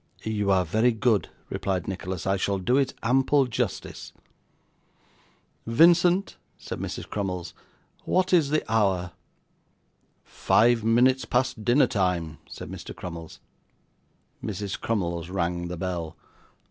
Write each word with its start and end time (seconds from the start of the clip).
'You 0.23 0.49
are 0.49 0.65
very 0.65 0.91
good,' 0.91 1.29
replied 1.51 1.87
Nicholas, 1.87 2.25
'I 2.25 2.37
shall 2.37 2.57
do 2.57 2.75
it 2.75 2.95
ample 3.03 3.45
justice.' 3.45 4.13
'Vincent,' 5.67 6.37
said 6.57 6.79
Mrs. 6.79 7.07
Crummles, 7.07 7.53
'what 8.03 8.33
is 8.33 8.49
the 8.49 8.63
hour?' 8.67 9.11
'Five 10.23 10.83
minutes 10.83 11.25
past 11.25 11.63
dinner 11.63 11.85
time,' 11.85 12.39
said 12.49 12.71
Mr. 12.71 12.95
Crummles. 12.95 13.39
Mrs. 14.43 14.79
Crummles 14.81 15.29
rang 15.29 15.67
the 15.67 15.77
bell. 15.77 16.17